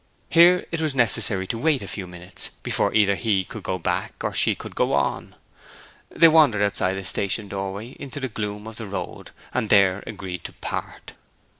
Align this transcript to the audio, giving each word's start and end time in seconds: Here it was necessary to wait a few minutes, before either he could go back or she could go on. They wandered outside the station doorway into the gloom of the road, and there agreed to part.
Here 0.31 0.65
it 0.71 0.81
was 0.81 0.95
necessary 0.95 1.45
to 1.45 1.59
wait 1.59 1.83
a 1.83 1.87
few 1.87 2.07
minutes, 2.07 2.49
before 2.63 2.91
either 2.95 3.13
he 3.13 3.43
could 3.43 3.61
go 3.61 3.77
back 3.77 4.15
or 4.23 4.33
she 4.33 4.55
could 4.55 4.73
go 4.73 4.93
on. 4.93 5.35
They 6.09 6.27
wandered 6.27 6.63
outside 6.63 6.95
the 6.95 7.05
station 7.05 7.47
doorway 7.47 7.89
into 7.99 8.19
the 8.19 8.27
gloom 8.27 8.65
of 8.65 8.77
the 8.77 8.87
road, 8.87 9.29
and 9.53 9.69
there 9.69 10.03
agreed 10.07 10.43
to 10.45 10.53
part. 10.53 11.13